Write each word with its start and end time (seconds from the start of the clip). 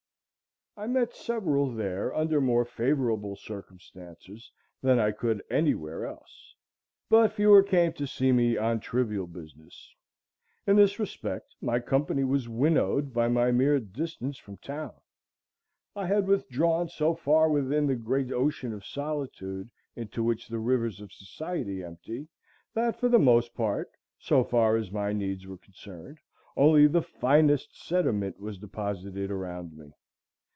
I 0.77 0.87
met 0.87 1.13
several 1.13 1.69
there 1.69 2.15
under 2.15 2.39
more 2.39 2.63
favorable 2.63 3.35
circumstances 3.35 4.49
than 4.81 4.99
I 4.99 5.11
could 5.11 5.43
any 5.49 5.75
where 5.75 6.05
else. 6.05 6.55
But 7.09 7.33
fewer 7.33 7.61
came 7.61 7.91
to 7.91 8.07
see 8.07 8.31
me 8.31 8.55
on 8.55 8.79
trivial 8.79 9.27
business. 9.27 9.93
In 10.65 10.77
this 10.77 10.97
respect, 10.97 11.53
my 11.59 11.81
company 11.81 12.23
was 12.23 12.47
winnowed 12.47 13.13
by 13.13 13.27
my 13.27 13.51
mere 13.51 13.81
distance 13.81 14.37
from 14.37 14.55
town. 14.57 14.93
I 15.93 16.07
had 16.07 16.25
withdrawn 16.25 16.87
so 16.87 17.15
far 17.15 17.49
within 17.49 17.85
the 17.85 17.95
great 17.97 18.31
ocean 18.31 18.71
of 18.71 18.85
solitude, 18.85 19.69
into 19.97 20.23
which 20.23 20.47
the 20.47 20.59
rivers 20.59 21.01
of 21.01 21.11
society 21.11 21.83
empty, 21.83 22.29
that 22.73 22.97
for 22.97 23.09
the 23.09 23.19
most 23.19 23.53
part, 23.55 23.91
so 24.19 24.41
far 24.41 24.77
as 24.77 24.89
my 24.89 25.11
needs 25.11 25.45
were 25.45 25.57
concerned, 25.57 26.19
only 26.55 26.87
the 26.87 27.03
finest 27.03 27.75
sediment 27.77 28.39
was 28.39 28.57
deposited 28.57 29.29
around 29.29 29.77
me. 29.77 29.91